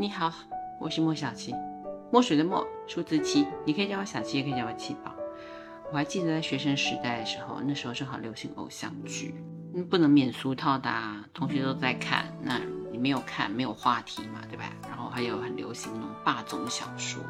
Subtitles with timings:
[0.00, 0.32] 你好，
[0.78, 1.52] 我是莫小七，
[2.12, 5.12] 墨水的墨，数字七，你可以叫我小七，也可以叫我七宝。
[5.90, 9.34] 我还记得在学生时代的时候，那时候正好流行偶像剧，
[9.74, 10.88] 嗯，不能免俗套的，
[11.34, 12.60] 同学都在看，那
[12.92, 14.66] 你没有看，没有话题嘛，对吧？
[14.88, 17.20] 然后还有很流行那种霸总小说，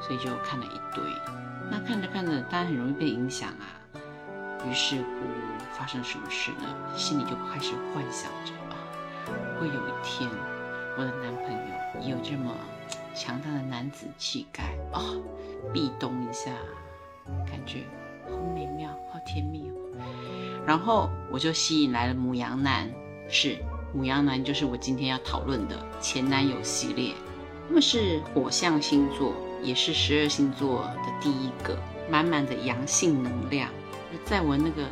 [0.00, 1.02] 所以就看了一堆。
[1.72, 3.66] 那看着看着，当然很容易被影响啊。
[4.64, 5.06] 于是乎，
[5.72, 6.96] 发生什么事呢？
[6.96, 8.78] 心里就开始幻想着啊，
[9.58, 10.30] 会有一天，
[10.96, 12.54] 我的男朋友有这么
[13.14, 15.02] 强大的男子气概啊，
[15.72, 16.52] 壁咚一下。
[17.46, 17.80] 感觉
[18.28, 19.74] 好美妙，好甜蜜哦。
[20.66, 22.90] 然后我就吸引来了母羊男，
[23.28, 23.56] 是
[23.94, 27.14] 母羊男，就是我今天要讨论的前男友系列。
[27.66, 29.32] 他们是火象星座，
[29.62, 31.78] 也是十二星座的第一个，
[32.10, 33.70] 满满的阳性能量。
[34.26, 34.86] 在我那个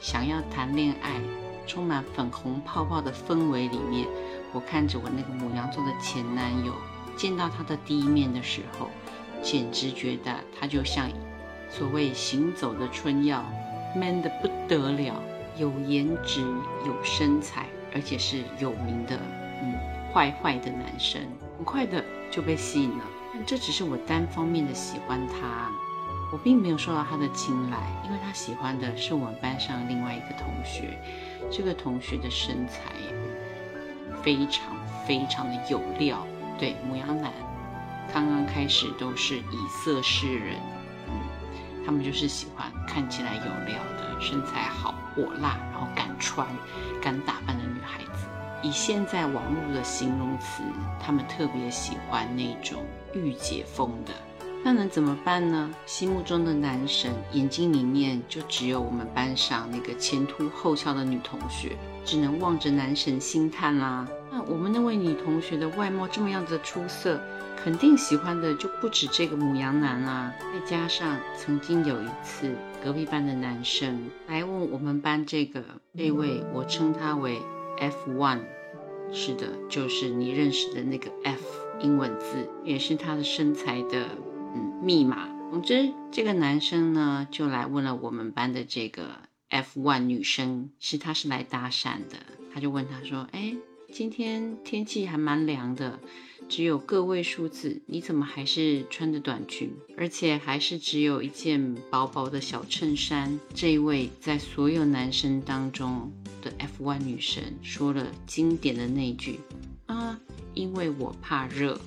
[0.00, 1.20] 想要谈恋爱、
[1.68, 4.08] 充满粉红泡泡的氛围里面，
[4.52, 6.72] 我看着我那个母羊座的前男友，
[7.16, 8.88] 见到他的第一面的时候，
[9.42, 11.08] 简直觉得他就像。
[11.70, 13.44] 所谓行走的春药
[13.94, 15.22] ，man 的不得了，
[15.58, 16.40] 有颜值，
[16.86, 19.20] 有身材，而且是有名的，
[19.62, 19.74] 嗯，
[20.10, 21.20] 坏坏的男生，
[21.58, 23.04] 很快的就被吸引了。
[23.46, 25.70] 这只是我单方面的喜欢他，
[26.30, 30.98] 我并没有受到他的青睐，因为他喜欢的是我们班上另外一个同学。
[31.50, 32.92] 这个同学的身材
[34.22, 36.26] 非常非常的有料，
[36.58, 37.32] 对，母羊男
[38.12, 40.56] 刚刚开始都是以色示人。
[41.08, 41.14] 嗯
[41.86, 46.46] 他们就是喜欢看起来有料的、身材好、火辣，然后敢穿、
[47.00, 48.28] 敢打扮的女孩子。
[48.62, 50.62] 以现在网络的形容词，
[51.00, 52.84] 他们特别喜欢那种
[53.14, 54.12] 御姐风的。
[54.64, 55.70] 那能怎么办呢？
[55.86, 64.06] 心目中的男神，眼睛里面就只有我们班上那个前凸后翘的女同学，只能望着男神心叹啦。
[64.30, 67.20] 那我们那位女同学的外貌这么样子的出色。
[67.60, 70.32] 肯定喜欢的就不止这个母羊男啊！
[70.54, 75.60] 再加上曾经有一次，隔壁班的男生来问我们班这个
[75.96, 77.42] 这位，我称他为
[77.80, 78.42] F one，
[79.12, 81.42] 是的，就是你认识的那个 F
[81.80, 84.27] 英文字，也是他的身材的嗯
[84.82, 85.28] 密码。
[85.50, 92.18] 总之，这个男生呢就来问了我们班的这个 F one 女生，是他是来搭讪的，
[92.52, 93.56] 他就问他说：“哎，
[93.90, 95.98] 今天天气还蛮凉的。”
[96.48, 103.38] 只有个位数字，你怎么还是穿着短裙，而且还是只有一件薄薄的小衬衫？
[103.54, 109.40] 这一位在所有男生当中的 F1 女神说了经典的那句
[109.86, 110.18] 啊，
[110.54, 111.78] 因为我怕热。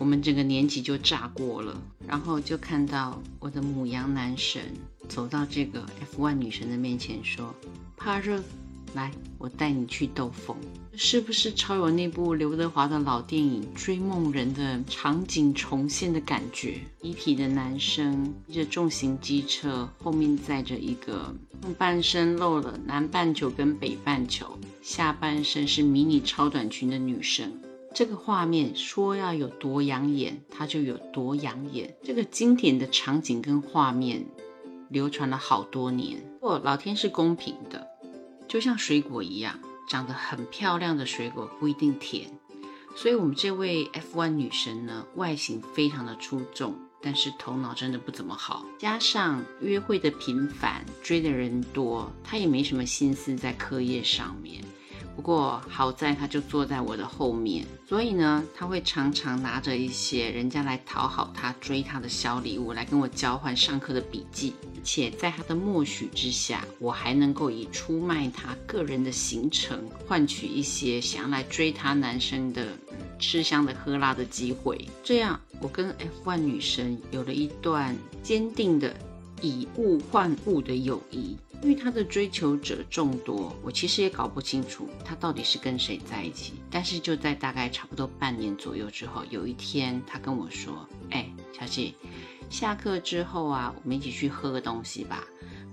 [0.00, 1.78] 我们整个年级就炸过了，
[2.08, 4.62] 然后就看到我的母羊男神
[5.10, 5.84] 走到这个
[6.16, 7.54] F1 女神的面前说，
[7.98, 8.42] 怕热。
[8.94, 10.56] 来，我带你去兜风，
[10.96, 16.80] 是不是超有那部刘德华的老电影《追梦人》的场景重现的感觉？
[17.00, 21.32] 一体的男生骑着重型机车，后面载着一个
[21.62, 27.52] 上半身露了南半球跟北半球，下半身是迷你超短裙的女生。
[27.92, 31.96] 这个画面说要有多养眼，它就有多养眼。
[32.02, 34.24] 这个经典的场景跟画面
[34.88, 36.20] 流传了好多年。
[36.40, 37.88] 不过，老天是公平的。
[38.48, 39.58] 就像水果一样，
[39.88, 42.30] 长得很漂亮的水果不一定甜，
[42.96, 54.62] 所以我们这位 F1 女神呢，外形非常的出众，但是头脑真的不怎么好，加上约会的频繁，追的人多，她也没什么心思在课业上面。
[55.20, 72.68] 不过好在他就坐在我的后面，所以呢，他会常常拿着一些人家来讨好他、追他的小礼物来跟我交换上课的笔记，且在他的默许之下，我还能够以出卖他个人的行程换取一些想要来追他男生的
[73.18, 74.88] 吃香的喝辣的机会。
[75.04, 75.94] 这样，我跟
[76.24, 78.96] F1 女神有了一段坚定的
[79.42, 81.36] 以物换物的友谊。
[81.62, 86.54] 因为他的追求者众多，我其实也搞不清楚他到底是跟谁在一起。
[86.70, 91.92] 但是就在大概差不多半年左右之后，有一天他跟我说：“哎，小姐，
[92.48, 95.22] 下课之后啊，我们一起去喝个东西吧。”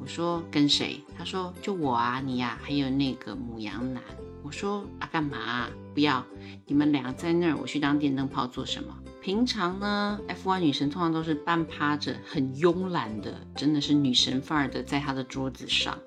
[0.00, 4.02] 我说：“跟谁？”他说：“就我啊，你呀，还有那个母羊男。”
[4.42, 5.68] 我说：“啊，干嘛？
[5.94, 6.24] 不要，
[6.66, 15.98] 你们俩在那儿，我去当电灯泡做什么？”平常呢，F1 女神通常都是半趴着，很慵懒的，真的是女神范儿的，在她的桌子上。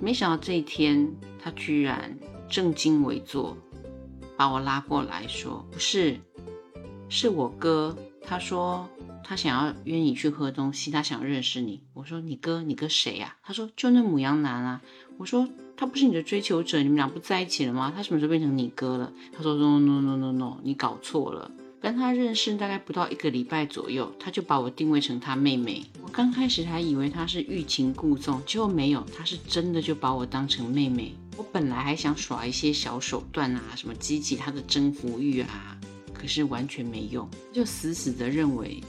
[0.00, 3.56] 没想到这一天，她居然正襟危坐，
[4.36, 6.18] 把我拉过来说：“不是，
[7.08, 7.96] 是我哥。”
[8.26, 8.88] 他说
[9.22, 11.82] 他想要约你去喝东西，他想认识你。
[11.92, 12.62] 我说：“你哥？
[12.62, 14.82] 你哥谁呀？”他说：“就那母羊男啊。”
[15.18, 15.46] 我说
[15.76, 17.92] 他不是你的追求者，你们俩不在一起了吗？
[17.94, 19.12] 他什么时候变成你哥了？
[19.32, 21.50] 他说 no no no no no，你搞错了。
[21.84, 25.84] 跟他认识大概不到一个礼拜左右，他就把我定位成他妹妹。
[26.02, 31.14] 我刚开始还以为他是欲擒故纵，结果没有，他是真的就把我当成妹妹。
[31.36, 35.78] 我本来还想耍一些小手段啊，什么激起他的征服欲啊，
[36.14, 38.80] 可是完全没用，就死死的认为。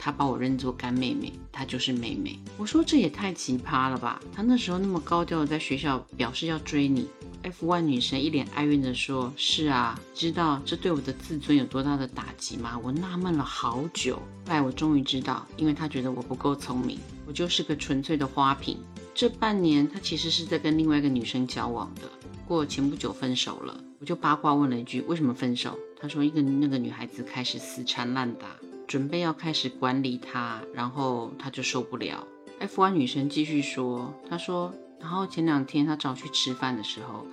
[0.00, 2.38] 他把我认作干妹妹，她就是妹妹。
[2.56, 4.22] 我说这也太奇葩了吧！
[4.32, 7.08] 他那时候那么高调的在学校表示要追你
[7.42, 18.78] ，F1 女神一脸哀怨的说：“是啊，知道这对我的自尊有多大的打击吗？”我纳闷了好久，后来我终于知道，因为他觉得我不够聪明，我就是个纯粹的花瓶。
[19.14, 22.02] 这半年他其实是在跟另外一个女生交往的，
[22.46, 23.80] 过前不久分手了。
[24.00, 28.46] 我就八卦问了一句：“为什么分手？”他说：“一个那个女孩子开始死缠烂打。”
[28.86, 32.26] 准备要开始管理他，然后他就受不了。
[32.58, 37.26] F1 女生继续说：“她说，然后前两天他找我去吃饭的时候，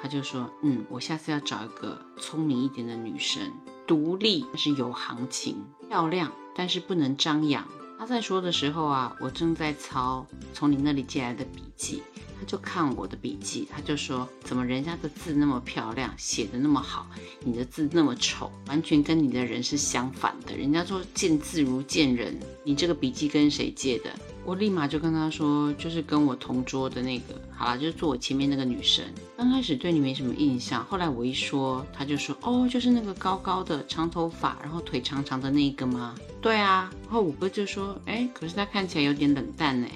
[0.00, 3.52] 他就说，嗯，我下次要找一个聪明一点的女生，
[3.86, 7.66] 独立但是有行情，漂亮但是不能张扬。
[7.98, 10.24] 他在说的时候啊，我正在抄
[10.54, 12.02] 从你那里借来的笔记。”
[12.40, 17.04] 他就看我的笔记，他就说：“怎么人家的字那么漂亮，写的那么好，
[17.40, 20.56] 你的字那么丑，完全跟你的人是相反的。
[20.56, 24.16] 人家说见字如见人，你这个笔记跟谁借的？”
[24.48, 29.04] 我立马就跟他说：“就是跟我同桌的那个，好了，就是坐我前面那个女生。
[29.36, 36.14] 刚开始对你没什么印象，后来我一说，他就说：哦，就是那个高高的长头发，然后腿长长的那个吗？
[36.40, 36.90] 对啊。
[37.02, 39.86] 然后五哥就说：哎，可是他看起来有点冷淡呢。”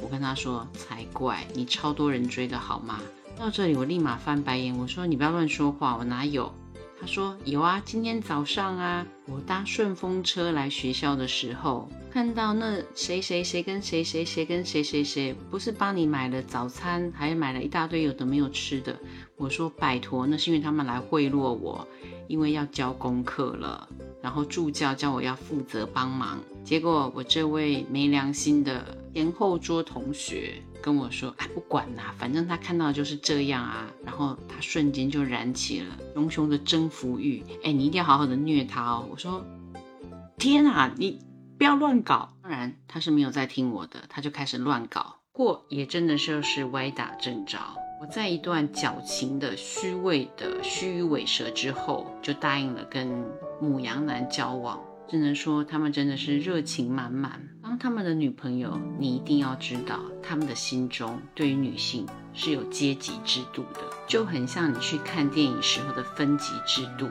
[0.00, 3.00] 我跟他说才怪，你超多人追的好吗？
[3.36, 6.54] 到这里我立马翻白眼，我说你不要乱说话，我哪有？
[6.98, 18.98] 他说有啊，今天早上啊，我搭顺风车来学校的时候，看到那谁谁谁跟谁谁谁跟谁谁谁，不是帮你买了早餐，还买了一大堆有的没有吃的。
[19.36, 21.86] 我说拜托，那是因为他们来贿赂我，
[22.28, 23.86] 因为要交功课了。
[24.22, 37.42] 然后助教叫我要负责帮忙，结果我这位没良心的前后桌同学跟我说：“哎，不管啦，反正他看到就是这样啊。”然后他瞬间就燃起了熊熊的征服欲。
[37.62, 39.08] 哎，你一定要好好的虐他哦！
[39.10, 39.44] 我说
[40.38, 41.18] ：“天啊，你
[41.58, 45.16] 不要乱搞！”当然他是没有在听我的，他就开始乱搞。
[45.32, 47.58] 过也真的就是歪打正着。
[48.00, 53.24] 我在一段矫情的、虚伪的、虚与委蛇之后，就答应了跟
[53.60, 54.78] 母羊男交往。
[55.08, 57.48] 只能说他们真的是热情满满。
[57.68, 67.06] 当他们的女朋友，你一定要知道，他们的心中对于女性是有阶级制度的，就很像你去看电影时候的分级制度，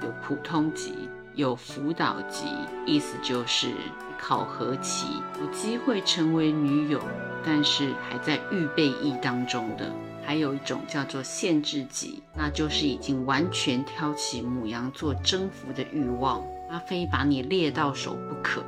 [0.00, 0.94] 有普通级，
[1.34, 2.46] 有辅导级，
[2.86, 3.70] 意思就是
[4.18, 5.08] 考核期，
[5.38, 6.98] 有机会成为女友，
[7.44, 9.92] 但是还在预备役当中的。
[10.24, 18.64] 还有一种叫做限制级，那就是已经完全挑起母羊座征服的欲望，他非把你猎到手不可。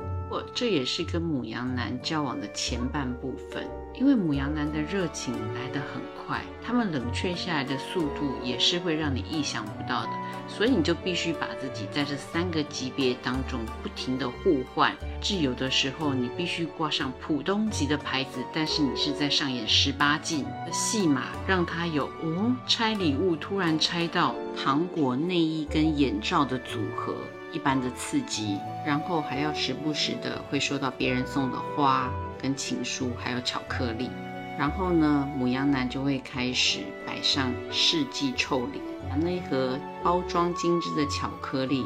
[0.55, 3.67] 这也是跟母羊男交往的前半部分。
[3.93, 10.09] 因为母羊男的热情来得很快，他们冷却下来的速度也是会让你意想不到的，
[10.49, 14.93] 所以你就必须把自己在这三个级别当中不停的互换。
[15.21, 27.15] 至有的时候你必须挂上普通级的牌子，但是你是在上演十八禁的戏码，让他有哦拆礼物突然拆到糖果、内衣跟眼罩的组合，
[27.55, 32.11] 一般的刺激，然后还要时不时的会收到别人送的花。
[32.37, 34.11] 跟情书还有巧克力，
[34.59, 41.83] 然后呢，母羊男就会开始摆上世纪臭脸，把那一盒包装精致的巧克力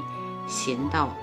[0.47, 1.15] 咸到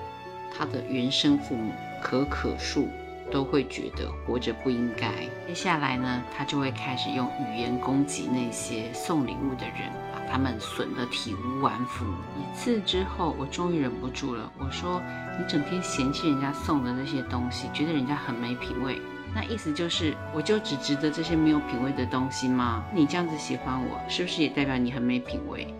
[0.57, 2.87] 他的原生父母可可树
[3.29, 5.11] 都会觉得活着不应该。
[5.45, 9.91] 接下来呢，他就会开始用语言攻击那些送礼物的人，
[10.29, 12.05] 他们损得体无完肤。
[12.37, 15.01] 一次之后，我终于忍不住了，我说
[15.39, 19.01] ：“你整天嫌弃人家送的那些东西，觉得人家很没品味。”
[19.35, 22.83] 那意思就是，我就只值得这些没有品味的东西吗？
[22.93, 25.73] 你这样子喜欢我，是不是也代表你很没品味？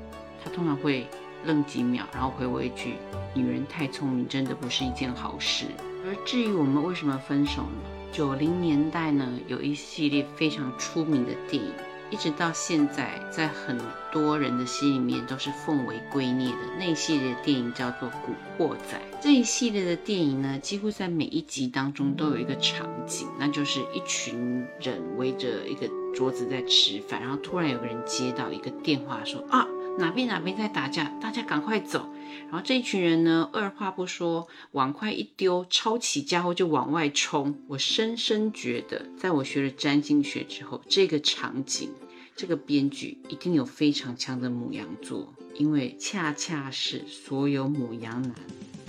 [0.43, 1.07] 他通常会
[1.45, 2.95] 愣几秒，然后回我一句
[3.33, 5.65] ：“女人太聪明，真的不是一件好事。”
[6.05, 7.89] 而至于我们为什么分手呢？
[8.11, 11.71] 九零年代呢，有一系列非常出名的电影。
[12.09, 13.77] 一直到现在，在很
[14.11, 18.97] 多人的心里面都是奉为圭臬的那一系列电影叫做《古惑仔》。
[19.21, 29.67] 这一系列的电影呢，几乎在每一集当中都有一个场景，那就是一群人围着一个桌子在吃饭，然后突然有个人接到一个电话，说啊
[29.97, 32.07] 哪边哪边在打架，大家赶快走。
[32.49, 37.57] 然后这一群人呢，二话不说，碗筷一丢，抄起家伙就往外冲。
[37.67, 41.89] 我深深觉得，在我学了占星学之后，这个场景
[42.35, 48.33] 这个编剧一定有非常强的母羊座，因为恰恰是所有母羊男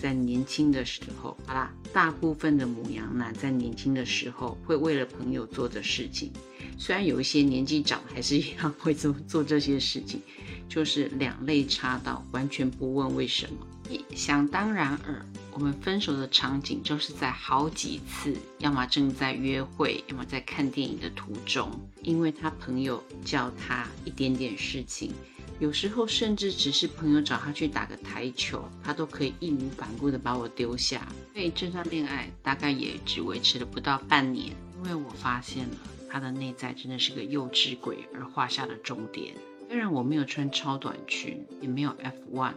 [0.00, 6.31] 在年轻的时候，好啦，大部分的母羊男在年轻的时候会为了朋友做的事情。
[6.77, 10.21] 虽然有一些年纪长，还是一样会做做这些事情，
[10.68, 13.66] 就是两肋插刀，完全不问为什么。
[14.14, 21.70] 想当然尔，我们分手的场景就是在好几次，要么正在约会，要么在看电影的途中，
[22.02, 25.14] 因为他朋友叫他一点点事情，
[25.58, 31.08] 有时候甚至只是朋友找他去打个台球，他都可以义无反顾的把我丢下。
[31.32, 35.76] 所以这段恋爱大概也只维持了不到半年，因为我发现了
[36.10, 39.34] 他的内在真的是个幼稚鬼，而画下了终点。
[39.68, 42.54] 虽然我没有穿超短裙，也没有 F one。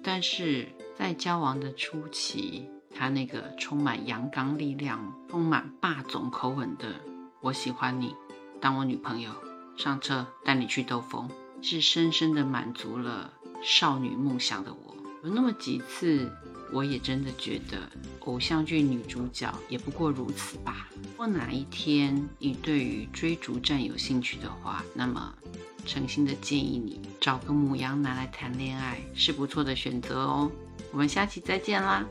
[0.00, 6.94] 但是在交往的初期，他那个充满阳刚力量、充满霸总口吻的
[7.42, 8.14] “我喜欢你，
[8.60, 9.32] 当我女朋友，
[9.76, 11.28] 上车带你去兜风”，
[11.60, 14.96] 是深深的满足了少女梦想的我。
[15.24, 16.30] 有那么几次，
[16.72, 17.88] 我也真的觉得
[18.20, 20.88] 偶像剧女主角也不过如此吧。
[21.16, 25.34] 或哪一天你对于追逐战有兴趣的话，那么。
[25.84, 30.48] 诚心的建议你找个母羊男来谈恋爱是不错的选择哦。
[30.92, 32.06] 我们下期再见啦！